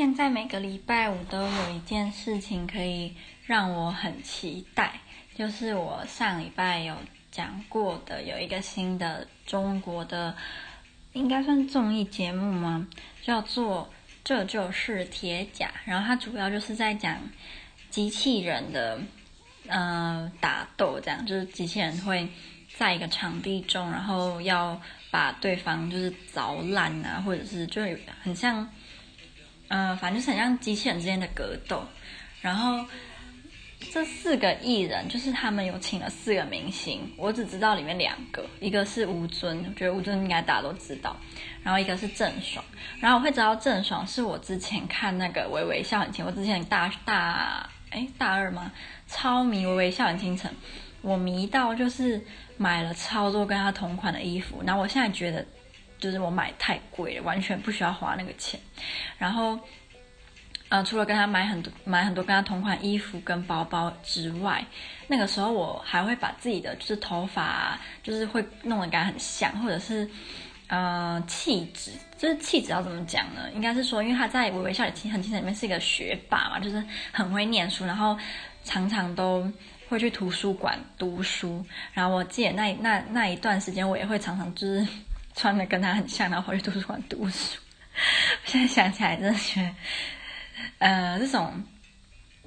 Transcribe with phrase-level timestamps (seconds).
[0.00, 3.14] 现在每个礼拜五都有一件事情可以
[3.44, 4.98] 让我很期待，
[5.36, 6.96] 就是我上礼拜有
[7.30, 10.34] 讲过的，有一个新的中国的，
[11.12, 12.88] 应该算综艺节目吗？
[13.20, 13.90] 叫做
[14.24, 17.18] 《这就是铁甲》，然后它主要就是在讲
[17.90, 18.98] 机器人的，
[19.66, 22.26] 呃，打斗，这样就是机器人会
[22.74, 24.80] 在一个场地中，然后要
[25.10, 27.82] 把对方就是凿烂啊，或者是就
[28.22, 28.66] 很像。
[29.72, 31.86] 嗯、反正就是很像机器人之间的格斗，
[32.40, 32.84] 然后
[33.92, 41.16] 这四个艺人就是他们有请了四个明星，我只知道里面两个，一个是吴尊，我觉得吴尊应该大家都知道，
[41.62, 42.64] 然后一个是郑爽，
[42.98, 48.72] 然后我会知道郑爽是我之前看那个《微微笑很倾》，我之前大大哎大二吗？
[49.06, 50.50] 超迷《微微笑很倾城》，
[51.00, 52.20] 我迷到就是
[52.56, 55.46] 买了超多跟他同款的衣服，然后我现在觉得。
[56.00, 58.58] 就是我买太贵了，完全不需要花那个钱。
[59.18, 59.58] 然后，
[60.68, 64.64] 呃，除了跟他买很多买很多跟他同款衣服跟包包之外，
[65.08, 70.08] 那个时候我还会把自己的就是头发，就是会弄得跟他很像，或者是
[70.68, 73.50] 呃气质，就是气质要怎么讲呢？
[73.52, 78.16] 应该是说，因为他在《微微笑很精神》里面是一个学霸嘛，就是很会念书，然后
[78.64, 79.50] 常常都
[79.88, 81.64] 会去图书馆读书。
[81.92, 84.86] 然后我记得那那那一段时间，我也会常常就是。
[85.40, 87.58] 穿的跟他很像，然后回去图书馆读书。
[88.44, 89.74] 现在想起来，真的觉得，
[90.80, 91.50] 呃，这种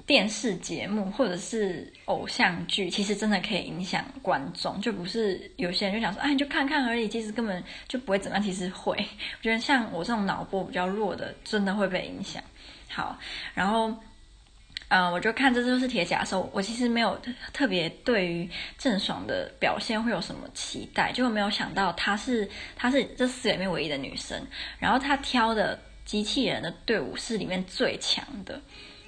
[0.06, 8.44] 电视节目或者是偶像剧，其实真的可以影响观众，就不是有些人就想说，哎，你就看看而已，其实根本就不会怎么样。
[8.44, 12.40] 其实会，我觉得像我这种脑波比较弱的，真的会被影响。
[12.88, 13.18] 好，
[13.54, 13.92] 然后。
[14.94, 17.20] 嗯，我就看这就是铁甲的时候，我其实没有
[17.52, 24.40] 特别对于郑爽的表现会有什么期待，就没有想到她是她是这四里面唯一的女生，
[24.78, 28.60] 然后她挑的机器人的队伍是里面最强的，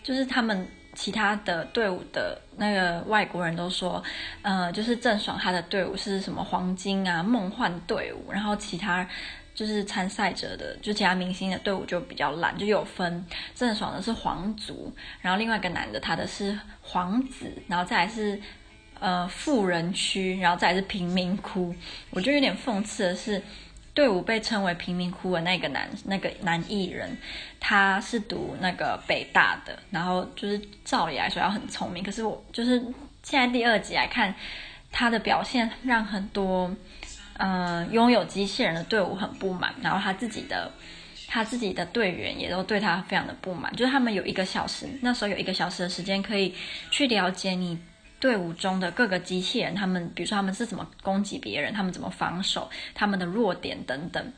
[0.03, 4.03] 就是他们其他的队伍的那个外国人都说，
[4.43, 9.09] 呃，就是郑爽她的队伍是什么黄金啊梦幻队伍，然后其他。
[9.57, 13.25] 就是参赛者的，就其他明星的队伍就比较烂，就有分
[13.55, 18.39] 郑爽的是皇族，然后另外一个男的他的是皇子，然后再来是
[19.01, 21.75] 呃富人区，然后再来是贫民窟。
[22.11, 23.43] 我觉得有点讽刺的是，
[23.95, 27.17] 队伍被称为贫民窟的那个男那个男艺人，
[27.59, 32.79] 他是读那个北大的，然后就是照理来说要很聪明，可是我就是
[33.23, 34.35] 现在第二集来看
[34.93, 36.71] 他的表现，让很多。
[37.39, 40.73] 嗯，拥有机器人的队伍很不满，然后他自己的
[41.29, 43.71] 他自己的队员也都对他非常的不满。
[43.77, 46.55] 就是他们有一个小时，那时候有一个小时的时间可以
[46.91, 47.79] 去了解你
[48.19, 54.33] 队伍中的各个机器人，他们比如说他们是怎么攻击别人，他们怎么防守，他们的弱点等等。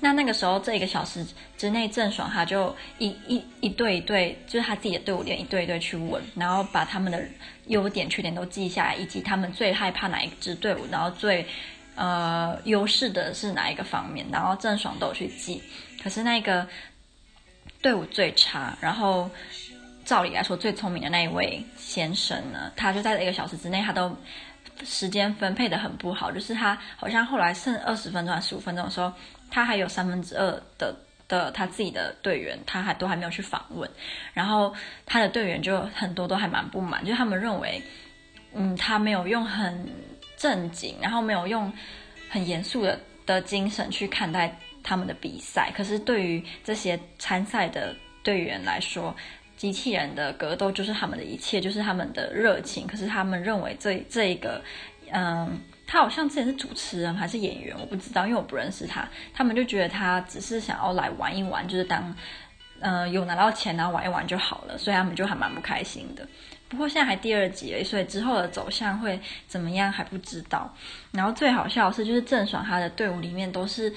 [0.00, 1.26] 那那个时候这一个小时
[1.58, 7.22] 之内，郑爽他就一一一队一队，就是他自己的队伍里一队一队去问，然后把他们的
[7.66, 11.46] 优点缺点都记下来，以及他们最害怕哪一支队伍，然后最。
[12.02, 14.26] 呃，优势的是哪一个方面？
[14.32, 15.62] 然后郑爽都有去记，
[16.02, 16.66] 可是那个
[17.80, 19.30] 队伍最差，然后
[20.04, 24.10] 照理来说最聪明的那一位先生呢，他就在一个小时之内，他都
[24.82, 29.12] 时间分配得很不好，就是他好像后来剩二十分钟还十五分钟的时候，
[29.48, 30.92] 他还有三分之二的
[31.28, 33.88] 的他自己的队员，他还都还没有去访问，
[34.34, 34.74] 然后
[35.06, 37.80] 他的队员就很多都还蛮不满，就他们认为，
[38.54, 39.88] 嗯，他没有用很。
[40.42, 41.72] 正经，然后没有用
[42.28, 45.70] 很严肃的的精神去看待他们的比赛。
[45.72, 47.94] 可是对于这些参赛的
[48.24, 49.14] 队员来说，
[49.56, 52.88] 机器人的格斗就是他们的一切，就是他们的热情。
[52.88, 54.60] 可是他们认为这这一个，
[55.12, 59.08] 嗯，他好像之前是主持人还是演员，我不知道，因为我不认识他。
[59.32, 62.12] 他们就觉得他只是想要来玩一玩，就是当，
[62.80, 66.26] 嗯，有拿到钱然后玩一玩就好了，所以他们就还蛮不开心的。
[66.72, 70.74] 不过现在还第二集，所以之后的走向会怎么样还不知道。
[71.10, 73.94] 然后最好笑的是，就是郑爽她的队伍里面都是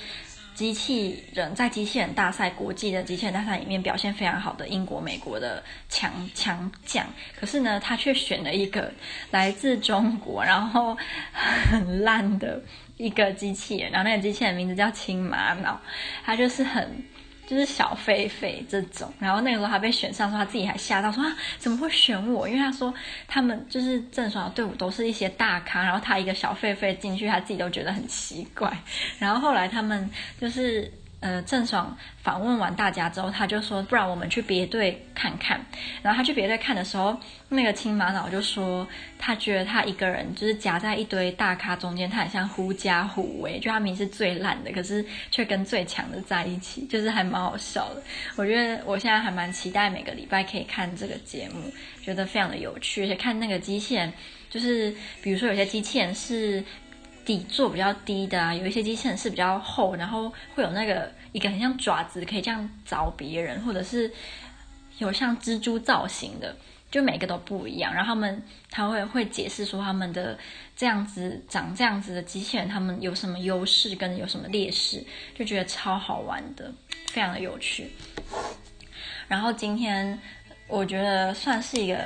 [0.54, 7.06] 机器人，在机器人大赛、国际的机器人大赛里面表现非常好的英国、美国的强强将。
[7.40, 8.92] 可是呢，他却选了一个
[9.32, 10.98] 来自中国，然后
[11.32, 12.62] 很 烂的
[12.98, 13.90] 一个机器人。
[13.90, 15.80] 然后那个机器人名字叫青玛瑙，
[16.26, 17.04] 他就是很。
[17.48, 22.48] 就是小狒狒这种，然后那个时候他被选上，说他自己还吓到，说啊怎么会选我？
[22.48, 22.94] 因为他说
[23.28, 28.72] 他们就是郑爽的队伍都是一些大咖，然后他一个小狒狒进去，他自己都觉得很奇怪。
[29.20, 30.10] 然后后来他们
[30.40, 30.92] 就是
[31.26, 35.60] 呃，郑爽访问完大家之后，他就说：“不然我们去别队看看。”
[36.04, 37.20] 然后他去别队看的时候，
[37.50, 38.88] 那个青玛瑙就说
[39.18, 48.04] ：“他觉得他一个人就是夹在一堆大咖中间，他很像狐假虎威，就他明明是最烂的，可是却跟最强的在一起，就是还蛮好笑的。”
[48.38, 51.74] 我觉得我现在还蛮期待每个礼拜可以看这个节目，
[52.04, 54.14] 觉得非常的有趣，而且看那个机器人，
[54.48, 54.94] 就是
[55.24, 56.64] 比如说有些机器人是。
[57.26, 64.12] 底座比较低的啊，有一些机器人是比较厚，然后会有那个一个很像爪子，可以这样找别人，或者是
[65.00, 66.56] 有像蜘蛛造型的，
[66.92, 67.92] 就每个都不一样。
[67.92, 70.38] 然后他们他会会解释说他们的
[70.76, 76.72] 这样子长这样子的机器人，他们有什么优势跟有什么劣势，就觉得超好玩的，
[77.08, 77.90] 非常的有趣。
[79.28, 80.20] 然后今天
[80.68, 82.00] 我觉得算是一个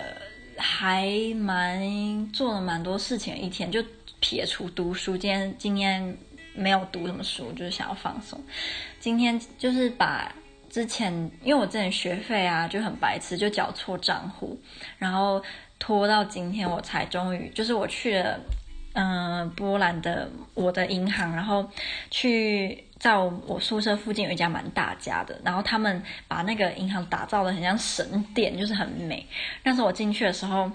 [0.58, 3.84] 还蛮做了蛮多事情的一天，就。
[4.20, 6.18] 撇除读书，今天今天
[6.54, 8.40] 没有读什么书，就是想要放松。
[9.00, 10.34] 今天就是把
[10.70, 11.12] 之前，
[11.44, 14.60] 因为我之前学费啊就很白痴，就缴错账户，
[14.98, 15.42] 然后
[15.80, 18.40] 拖到今天我才终于，就是我去了，
[18.94, 21.66] 嗯、波兰的我的银行，然后
[22.12, 29.26] 去在我宿舍附近有一家蛮大家的，然后他们把那个银行打造的很像神殿，就是很美。
[29.64, 30.70] 但是我进去的时候，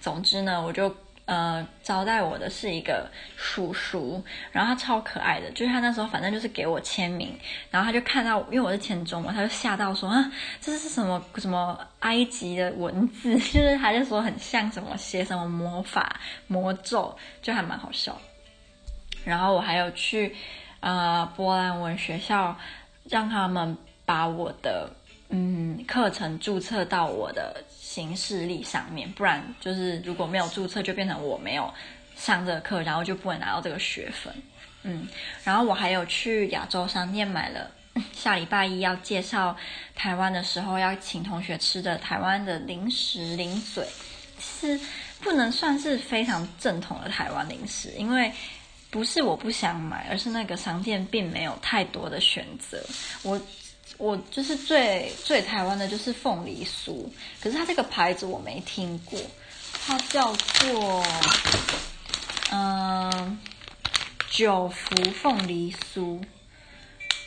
[0.00, 0.94] 总之呢，我就。
[1.26, 7.36] 呃，招待我的是一个叔叔，然后他超可爱的，就是他那时候反正就是给我签名，
[7.68, 18.16] 然后他就看到，因为我是签中嘛，他就吓到说啊，这是什么什么埃及的文字，就是他就说很像什么写什么魔法魔咒，就还蛮好笑。
[19.24, 20.32] 然后我还有去
[20.78, 22.56] 呃波兰文学校，
[23.10, 24.88] 让他们把我的
[25.30, 27.62] 嗯课程注册到我的。
[27.96, 31.72] 行事历上面，不然就是如果没有注册，就变成我没有
[32.14, 34.34] 上这个课，然后就不能拿到这个学分。
[34.82, 35.08] 嗯，
[35.42, 37.70] 然后我还有去亚洲商店买了
[38.12, 39.56] 下礼拜一要介绍
[39.94, 43.86] 台湾的时候要请同学吃的台湾的零食零嘴，
[44.38, 44.78] 是
[45.20, 48.30] 不能算是非常正统的台湾零食，因为
[48.90, 52.84] 不是我不想买，而是那个商店并没有太多的选择。
[53.22, 53.40] 我。
[53.98, 57.06] 我就是最最台湾的，就是凤梨酥，
[57.40, 59.18] 可是它这个牌子我没听过，
[59.86, 61.02] 它叫做
[62.52, 63.38] 嗯
[64.30, 66.22] 九福凤梨酥，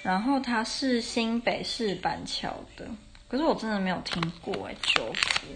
[0.03, 2.85] 然后它是新北市板桥的，
[3.27, 5.47] 可是我真的没有听过哎九福，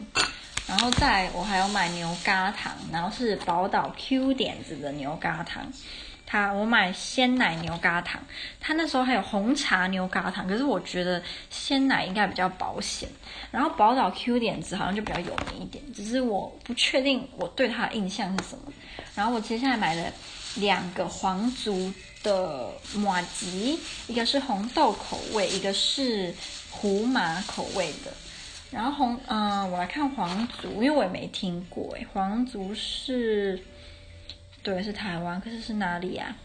[0.68, 5.72] 然后再我还有买牛轧糖，然后是宝岛 Q 点子的牛轧糖。
[6.26, 8.20] 他我买鲜奶牛轧糖，
[8.60, 13.08] 他那时候还有红茶牛轧糖，可是我觉得鲜奶应该比较保险。
[13.52, 18.74] 然后宝岛 Q 点子好像就比较有名一点，只是我不确定我对它的印象是什么。
[19.14, 20.12] 然后我接下来买了
[20.56, 21.94] 两个皇族
[22.24, 23.78] 的麻糬，
[24.08, 26.34] 一个是红豆口味，一个是
[26.72, 28.12] 胡麻口味的。
[28.72, 33.64] 然后红，嗯、我来看皇族，因为我也没听过，诶，皇族是。
[34.64, 36.36] 对，是台湾，可是是哪里呀？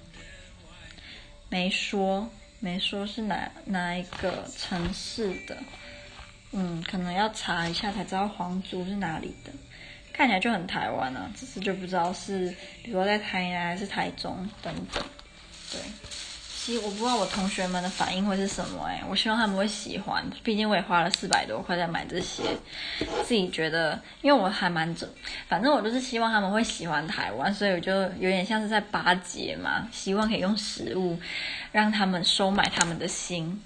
[1.49, 2.29] 没说，
[2.59, 5.57] 没说是哪哪一个城市的。
[6.51, 9.53] 嗯，可能要查一下才知道皇族是哪里的。
[10.13, 15.05] 看起来就很台湾啊，只是就不知道是，比如说在台南还是台中等等。
[15.71, 15.81] 对。
[16.83, 22.43] 我不知道我同学们的反应会是什么哎，我希望他们会喜欢，毕竟我也花了四百多块在买这些，
[23.25, 25.09] 自己觉得，因为我还蛮整，
[25.49, 31.19] 反正我就是希望他们会喜欢台湾，所以我就有点像是在巴结嘛，希望可以用食物
[31.73, 33.63] 让他们收买他们的心。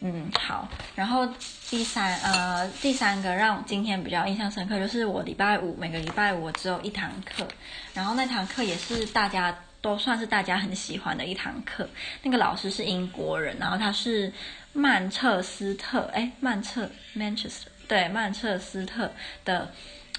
[0.00, 1.26] 嗯，好，然后
[1.70, 7.46] 第三呃第三个让我今天比较印象深刻，就是我礼拜五每个礼拜五我只有一堂课，
[7.94, 9.56] 然后那堂课也是大家。
[9.80, 11.88] 都算是大家很喜欢的一堂课。
[12.22, 14.32] 那个老师是英国人，然后他是
[14.72, 19.10] 曼彻斯特，哎，曼彻，Manchester，对，曼彻斯特
[19.44, 19.70] 的，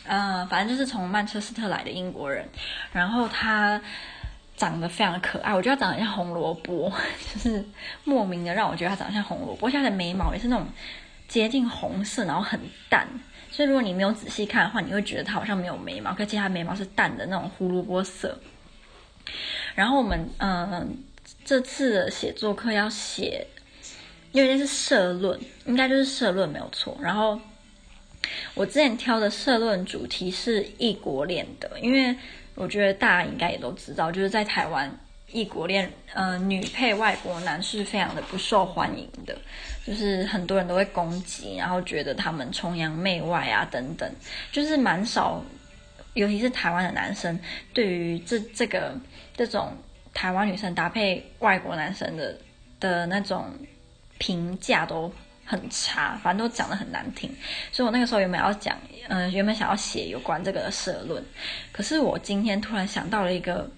[0.05, 2.47] 呃，反正就是从曼彻斯特来的英国人。
[2.91, 3.79] 然后他
[4.57, 6.91] 长得非常的可爱，我觉得他长得像红萝卜，
[7.33, 7.63] 就是
[8.03, 9.67] 莫名的让我觉得他长得像红萝卜。
[9.67, 10.67] 而且他的眉毛也是那种
[11.27, 13.07] 接近红色，然后很淡。
[13.51, 18.37] 所以如果你没有仔细看的话，你会觉得他好像没有眉毛，可其实他眉毛是淡的那种胡萝卜色。
[19.75, 20.97] 然后我们嗯、
[21.45, 23.47] 这次的写作课要写，
[24.31, 26.97] 因为这是社论，应该就是社论没有错。
[27.01, 27.39] 然后
[28.53, 32.15] 我之前挑的社论主题是异国恋的，因为
[32.55, 34.91] 我觉得大家应该也都知道，就是在台湾
[35.31, 39.37] 异国恋，呃，女配外国男是非常的不受欢迎的，
[39.87, 44.11] 就是很多人都会攻击，然后觉得他们崇洋媚外啊等等，
[44.51, 45.43] 就是蛮少。
[46.13, 47.39] 尤其是台湾的男生，
[47.73, 48.93] 对于这这个
[49.35, 49.75] 这种
[50.13, 52.37] 台湾女生搭配外国男生的
[52.79, 53.45] 的那种
[54.17, 55.11] 评价都
[55.45, 57.29] 很差，反正都讲得很难听。
[57.71, 58.77] 所以我那个时候原本要讲，
[59.07, 61.23] 嗯、原本想要写有关这个社论，
[61.71, 63.69] 可是我今天突然想到了一个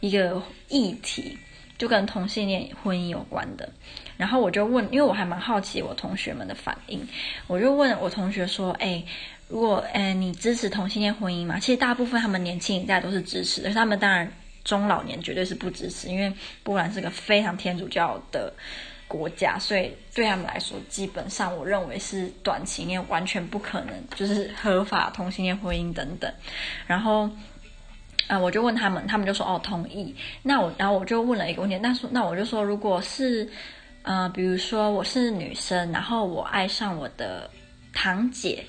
[0.00, 1.36] 一个议题，
[1.76, 3.68] 就跟同性恋婚姻有关的。
[4.16, 7.06] 然后我就问，因为我还蛮好奇我同学们的反应，
[7.46, 9.02] 我就问我同学说：“哎，
[9.50, 14.30] 如果哎你支持同性恋婚姻吗？”其实大部分他们年轻一代都是支持的，他们当然
[14.64, 18.52] 中老年绝对是不支持，因为波兰是个非常天主教的
[19.08, 26.32] 国家，所以对他们来说，基本上我认为是短期内完全不可能就是合法同性恋婚姻等等。
[26.86, 27.28] 然后
[28.28, 33.48] 啊、我就问他们，他们就说：“哦，同意。”那我然后我就问了一个问题，那说那我就说，如果是。
[34.02, 37.50] 呃，比如说我是女生，然后我爱上我的
[37.92, 38.64] 堂姐，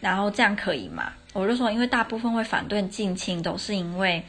[0.00, 1.12] 然后这样可以吗？
[1.32, 4.24] 我就说，因为大部分会反对近亲，都是因为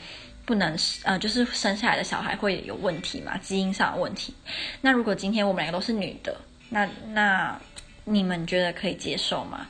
[0.45, 4.33] 不能呃，就是生下来的小孩会有问题嘛，基因上的问题。
[4.81, 6.35] 那如果今天我们两个都是女的，
[6.69, 7.59] 那那
[8.03, 9.67] 你们觉得可以接受吗？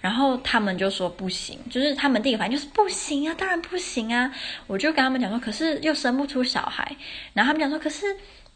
[0.00, 4.32] 然后他们就说不行，就是他们第一个反应就是不行啊，当然不行啊。
[4.66, 6.96] 我就跟他们讲说，可是又生不出小孩，
[7.34, 8.06] 然后他们讲说，可是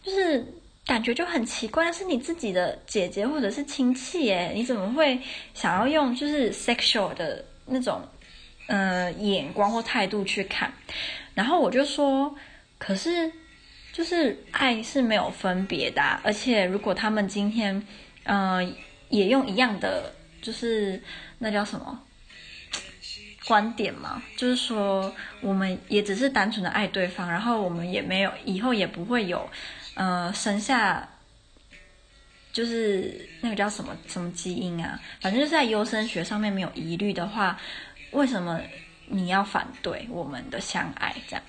[0.03, 0.55] 就是。
[0.85, 5.17] 感觉就很奇怪，是你自己的姐姐或者是亲戚耶，你怎么会
[5.55, 8.03] 想要用就是 sexual 的那种
[8.67, 10.73] 呃眼光或态度去看？
[11.35, 12.35] 然后我就说，
[12.79, 13.31] 可是
[13.93, 17.81] 就是爱是没有分别的，而且如果他们今天
[18.25, 18.61] 呃
[19.09, 20.13] 也用一样的
[20.43, 21.01] 就是
[21.39, 22.03] 那叫什么
[23.47, 29.49] 观点嘛，就是说我们也只是单纯的爱对方，然后我们也没有以后也不会有。
[29.95, 31.09] 呃，生下
[32.53, 37.59] 就是那个叫什么什么基因啊，反正就是在优生学上面没有疑虑的话，
[38.11, 38.61] 为什么
[39.07, 41.43] 你要反对我们的相爱这样？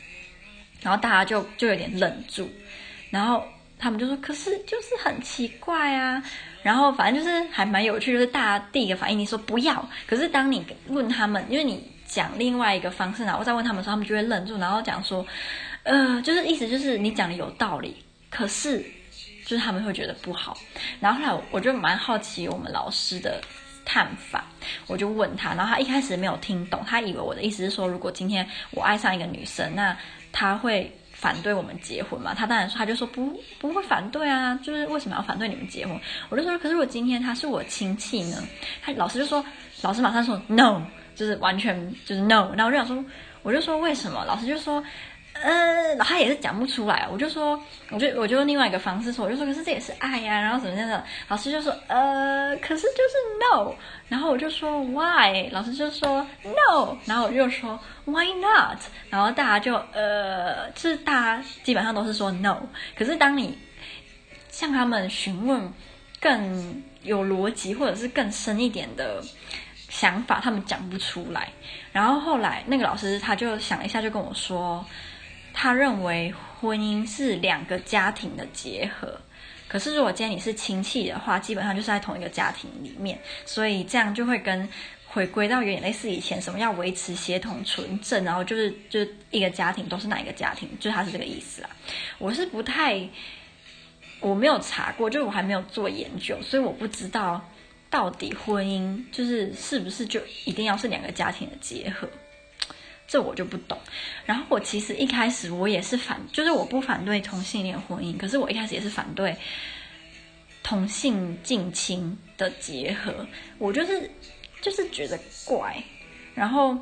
[0.81, 2.50] 然后大家就就有点愣住，
[3.09, 3.43] 然后
[3.79, 6.21] 他们就说：“可是就是很奇怪啊。”
[6.62, 15.25] 然后反正就是还蛮有趣，就是大家第一个反应你说不要，可是当你问他们，因为你讲另外一个方式，然后再问他们的时候，他们就会愣住，然后讲说
[15.83, 17.95] ：“呃，就是意思就是你讲的有道理。”
[18.34, 18.84] 可是，
[19.46, 20.58] 就是他们会觉得不好。
[21.00, 23.40] 然后后来，我就蛮好奇我们老师的
[23.86, 24.46] 看法，
[24.88, 25.54] 我就问他。
[25.54, 29.96] 然后他一开始没有听懂，他以为我的意思是说，如果今天我爱上一个女生，那
[30.32, 32.34] 他会反对我们结婚吗？
[32.36, 35.96] 他当然说，他就说不不会反对啊，就是为什么要反对你们结婚？
[36.30, 38.44] 我就说，可是我今天他是我亲戚呢。
[38.82, 39.46] 他老师就说，
[39.84, 40.82] 老师马上说 no，
[41.16, 42.52] 就是完全就是 no。
[42.58, 43.06] 然后我就想说，
[43.44, 44.25] 我就说为什么？
[44.25, 44.84] 老师就说。
[45.34, 47.60] 呃，他也是讲不出来，我就说，
[47.90, 53.74] 我就我就用另外一个方式说，我就说，可是这也是爱呀，然后什么那个，老师就说，呃，可是就是 no，
[54.08, 58.78] 然后我就说 why，老师就说 no，然后我就说 why not，
[59.10, 62.58] 然后大家就呃，就是大家基本上都是说 no，
[62.96, 63.58] 可是当你
[64.50, 65.74] 向他们询问
[66.22, 69.22] 更有逻辑或者是更深一点的
[69.90, 71.50] 想法，他们讲不出来，
[71.92, 74.86] 然后后来那个老师他就想了一下，就跟我说。
[75.53, 79.19] 他认为婚姻是两个家庭的结合，
[79.67, 84.67] 可是如果今天你是亲戚的话，基本上就是在同一个家庭里面，所以这样就会跟
[85.05, 91.69] 回归到有点类似以前什么要维持协同纯正，然后就是就一个家庭都是哪一个家庭，就他是这个意思啦。
[92.17, 93.07] 我是不太，
[94.19, 97.39] 我没有查过，就是我还没有做研究，所以我不知道
[97.91, 102.10] 到底婚姻就是是不是就一定要是两个家庭的结合。
[103.07, 103.77] 这我就不懂，
[104.25, 109.36] 然后我其实一开始我也是反，就是我不反对同性恋婚姻，可是我一开始也是反对
[110.63, 113.27] 同性近亲的结合，
[113.60, 114.10] 我就是
[114.62, 115.83] 就是觉得怪，
[116.33, 116.77] 然后，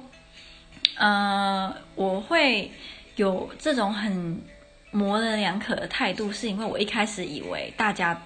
[0.95, 2.71] 呃，我会
[3.15, 4.39] 有这种很
[4.91, 8.23] 模棱两可的态度，是因为我一开始以为大家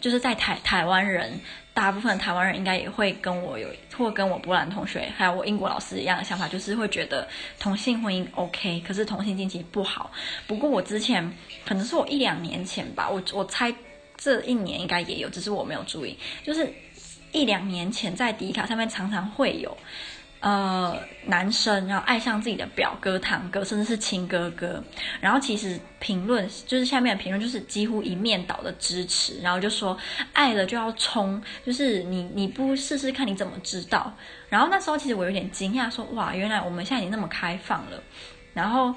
[0.00, 1.40] 就是在台台湾人。
[1.72, 7.26] 大部分台湾人应该也会跟我有，或跟我波兰同学，还有我英国老师一样的想法，就是会觉得
[7.60, 10.10] 同性婚姻 OK，可是同性近亲不好。
[10.48, 11.32] 不过我之前
[11.64, 13.72] 可能是我一两年前吧，我我猜
[14.16, 16.18] 这一年应该也有，只是我没有注意。
[16.44, 16.70] 就是
[17.32, 19.74] 一两年前在迪卡上面常常会有。
[20.40, 24.82] 呃，男生然后爱上自己的表哥、堂哥，甚至是亲哥哥，
[25.20, 29.94] 然后其实评论就是下面的评论就是几乎一面倒的支持，然后就说
[30.32, 34.10] 爱了就要冲，就是你你不试试看你怎么知道？
[34.48, 38.02] 然后那时候其实我有点惊讶说，说哇，原来我们现在已经那么开放了，
[38.54, 38.94] 然后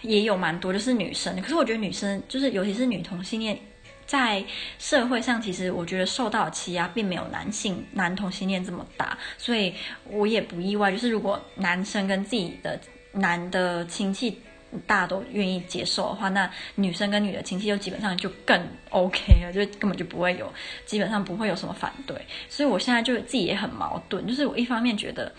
[0.00, 3.58] 也有蛮多就是女生，可是我觉得女生就是尤其是女同性恋。
[4.06, 4.44] 在
[4.78, 9.74] 社会上，其实我觉得受到的欺压并没有男性男同性恋这么大，所以
[10.08, 10.92] 我也不意外。
[10.92, 12.80] 就是如果男生跟自己的
[13.12, 14.40] 男的亲戚
[14.86, 18.60] 大家都愿意接受的话，那女生跟女的亲戚就基本上就更
[18.90, 20.52] OK 了，就根本就不会有，
[20.84, 22.16] 基本上不会有什么反对。
[22.48, 25.32] 所以我现在就自己也很矛盾，就是我一方面觉得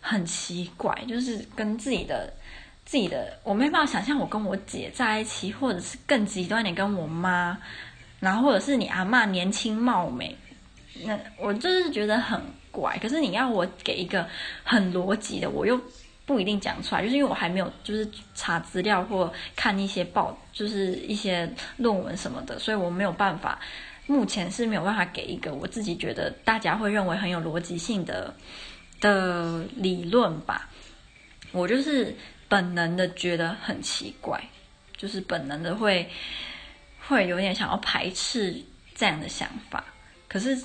[0.00, 2.32] 很奇怪，就是跟自己的
[2.88, 7.58] 自己的，我没办法想象我跟我姐在一起，或者是更极端点跟我妈，
[8.18, 10.34] 然后或者是你阿嬷年轻貌美，
[11.04, 12.40] 那我就是觉得很
[12.70, 12.96] 怪。
[12.96, 14.26] 可是你要我给一个
[14.64, 15.78] 很逻辑的，我又。
[16.28, 23.58] 不一定讲出来，就是因为我还没有就是查资料或看一些报，就是一些论文什么的，所以我没有办法，
[24.06, 28.34] 目前是没有办法给一个我自己觉得大家会认为很有逻辑性的
[29.00, 30.68] 的理论吧。
[31.50, 32.14] 我就是
[32.48, 34.42] 本能的觉得很奇怪，
[34.96, 36.10] 就是本能的会
[37.06, 38.62] 会有点想要排斥
[38.94, 39.84] 这样的想法，
[40.28, 40.56] 可是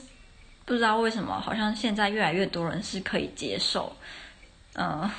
[0.65, 3.95] 不知道为什么，好像现在越来越多人是可以接受，
[4.75, 5.09] 嗯、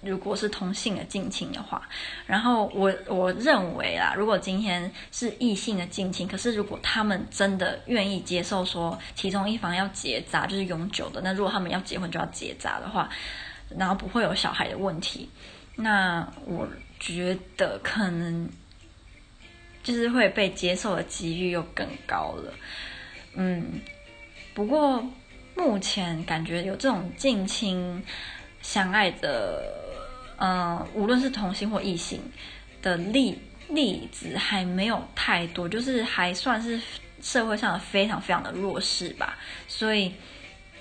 [0.00, 1.86] 如果是同性的近亲的话，
[2.26, 13.08] 然后我我认为啦，如果今天是异性的近亲，可是如果他们真的愿意接受说其中一方要结扎，就是永久的，那如果他们要结婚就要结扎的话，
[13.76, 15.28] 然后不会有小孩的问题，
[15.76, 18.48] 那我觉得可能
[19.82, 22.54] 就是会被接受的几率又更高了。
[23.34, 23.80] 嗯，
[24.54, 25.04] 不过
[25.54, 28.02] 目前感觉有这种近亲
[28.62, 29.82] 相爱的。
[30.36, 32.20] 嗯，无论是同性或异性
[32.82, 33.38] 的例
[33.68, 36.78] 例子还没有太多，就是还算是
[37.22, 39.38] 社会上的非常非常的弱势吧，
[39.68, 40.12] 所以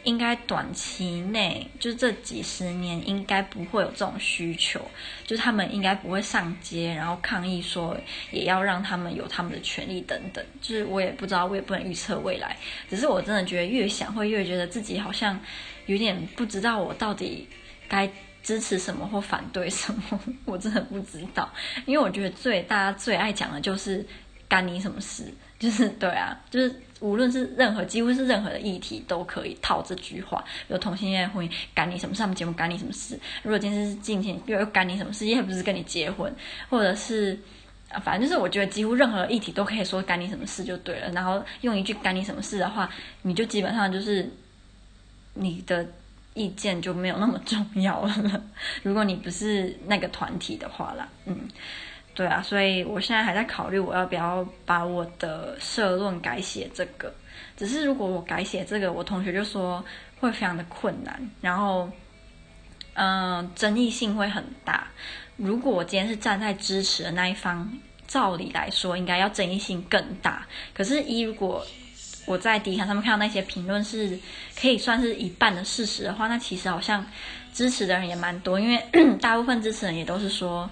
[0.04, 4.80] 应该短期内就是这几十年应该不会有这种需求，
[5.26, 7.98] 就是他们应该不会上街然后抗议说
[8.32, 12.58] 也要让他们有他们的权利等等，就是我也不知道，我也不能预测未来，
[12.90, 15.40] 只是我真的觉得越想会越觉得自己好像
[15.86, 17.48] 有点不知道我到底
[17.88, 18.10] 该。
[18.44, 21.50] 支持什么或反对什么，我真的不知道，
[21.86, 24.06] 因为我觉得最大家最爱讲的就是
[24.50, 36.34] 干你什么事，就是对啊，就是无论是任何几乎是任何的议题都可以套这句话，有同性恋婚姻干你什么事，他们节目干你什么事，如果今天是近亲又又干你什么事，也不是跟你结婚，
[36.70, 37.38] 或者是，
[38.04, 42.90] 反正就是我觉得几乎任何议题都可以说干你什么事就对了，然后用一句干你什么事的话，
[43.24, 44.30] 你就基本上就是
[45.34, 45.86] 你的。
[46.36, 48.44] 意见就没有那么重要了。
[48.82, 51.48] 如果你不是那个团体的话啦，嗯，
[52.16, 57.14] 对啊，所以我现在还在考虑我要不要把我的社论改写这个。
[57.58, 59.84] 只是如果我改写这个，我同学就说
[60.20, 61.90] 会非常的困难，然后，
[62.94, 64.88] 嗯、呃，争议性会很大。
[65.38, 67.72] 如果我今天是站在支持的那一方，
[68.08, 70.46] 照理来说应该要争议性更大。
[70.74, 71.66] 可是，一如果
[72.26, 74.20] 我在 D 卡上面看到那些评论是
[74.60, 77.06] 可以算是一半的事实的话，那其实好像
[77.54, 78.84] 支持的人也蛮多，因为
[79.20, 80.70] 大部分支持人也都是说，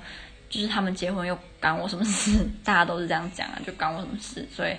[0.51, 4.47] 就是他们结婚又干我什么事，大家都是这样讲啊，就干我什么事。
[4.55, 4.75] 所以，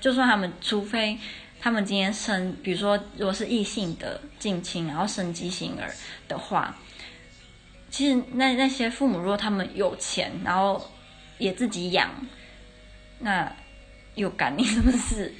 [0.00, 1.18] 就算他们除非
[1.60, 5.92] 他们今天生，比如说如果是异性的近亲，然后生畸形儿
[6.26, 6.74] 的话，
[7.90, 10.90] 其实那那些父母如果他们有钱，然后
[11.36, 12.08] 也自己养，
[13.18, 13.52] 那。
[14.16, 15.32] 又干你什么事？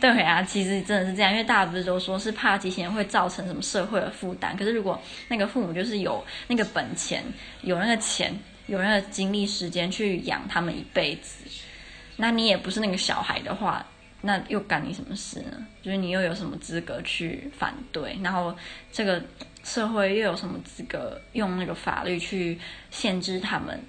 [0.00, 4.54] 对啊，其实真的是这样，因为大家不是都说是怕畸形会造成什么社会的负担？
[4.58, 7.24] 可是如果那个父母就是有那个本钱，
[7.62, 8.36] 有那个钱，
[8.70, 11.44] 有那个精力时间去养他们一辈子，
[12.16, 13.84] 那你也不是那个小孩的话，
[14.20, 15.66] 那又干你什么事呢？
[15.82, 18.16] 就是你又有什么资格去反对？
[18.22, 18.56] 然后
[18.92, 19.20] 这个
[19.64, 22.56] 社会又有什么资格用那个法律去
[22.92, 23.82] 限制他们？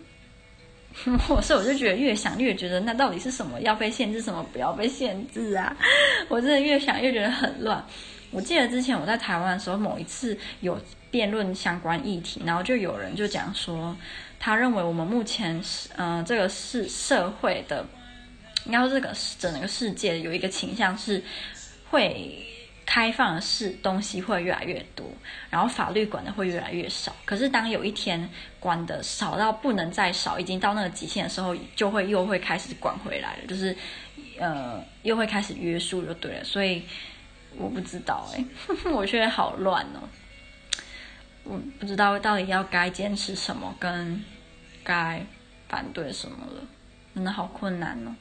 [1.29, 5.77] 我是我就觉得越想越觉得，那到底是什么要被限制，什么不要被限制啊？
[6.27, 7.85] 我真的越想越觉得很乱。
[8.31, 10.79] 我记得之前我在台湾的时候，某一次有
[11.11, 13.95] 辩论相关议题，然后就有人就讲说，
[14.39, 17.85] 他认为我们目前是呃这个是社会的，
[18.65, 21.23] 应该说这个整个世界有一个倾向是
[21.91, 22.47] 会。
[22.83, 25.05] 开放的事东西会越来越多，
[25.49, 27.15] 然后法律管的会越来越少。
[27.23, 33.73] 可是当有一天管的少到不能再少，已经到那个极限的时候，就会又会开始管回来了，就是
[34.37, 36.43] 呃又会开始约束就对了。
[36.43, 36.83] 所以
[37.55, 38.43] 我不知道哎，
[38.91, 40.03] 我觉得好乱哦，
[41.43, 44.23] 我不知道到底要该坚持什么跟
[44.83, 45.25] 该
[45.67, 46.63] 反对什么了，
[47.15, 48.15] 真的好困难呢。